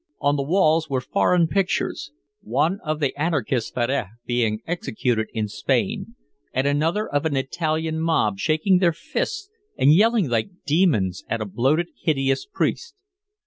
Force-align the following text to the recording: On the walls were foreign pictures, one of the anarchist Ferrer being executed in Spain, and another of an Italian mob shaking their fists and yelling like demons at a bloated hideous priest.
On 0.19 0.35
the 0.35 0.41
walls 0.41 0.89
were 0.89 0.99
foreign 0.99 1.47
pictures, 1.47 2.11
one 2.41 2.79
of 2.83 2.99
the 2.99 3.15
anarchist 3.15 3.75
Ferrer 3.75 4.13
being 4.25 4.61
executed 4.65 5.27
in 5.31 5.47
Spain, 5.47 6.15
and 6.51 6.65
another 6.65 7.07
of 7.07 7.23
an 7.27 7.37
Italian 7.37 7.99
mob 8.01 8.39
shaking 8.39 8.79
their 8.79 8.93
fists 8.93 9.51
and 9.77 9.93
yelling 9.93 10.27
like 10.27 10.49
demons 10.65 11.23
at 11.29 11.39
a 11.39 11.45
bloated 11.45 11.89
hideous 12.01 12.47
priest. 12.47 12.95